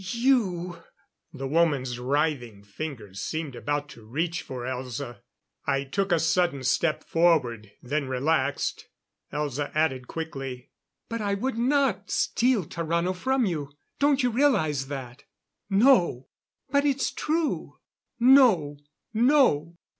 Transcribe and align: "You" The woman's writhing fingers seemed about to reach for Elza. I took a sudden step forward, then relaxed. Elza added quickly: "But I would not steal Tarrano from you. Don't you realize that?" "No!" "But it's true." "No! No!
"You" 0.15 0.81
The 1.31 1.47
woman's 1.47 1.99
writhing 1.99 2.63
fingers 2.63 3.21
seemed 3.21 3.55
about 3.55 3.87
to 3.89 4.03
reach 4.03 4.41
for 4.41 4.63
Elza. 4.65 5.19
I 5.67 5.83
took 5.83 6.11
a 6.11 6.17
sudden 6.19 6.63
step 6.63 7.03
forward, 7.03 7.71
then 7.83 8.07
relaxed. 8.07 8.87
Elza 9.31 9.71
added 9.75 10.07
quickly: 10.07 10.71
"But 11.07 11.21
I 11.21 11.35
would 11.35 11.59
not 11.59 12.09
steal 12.09 12.65
Tarrano 12.65 13.13
from 13.15 13.45
you. 13.45 13.73
Don't 13.99 14.23
you 14.23 14.31
realize 14.31 14.87
that?" 14.87 15.25
"No!" 15.69 16.29
"But 16.71 16.83
it's 16.83 17.11
true." 17.11 17.77
"No! 18.19 18.77
No! 19.13 19.77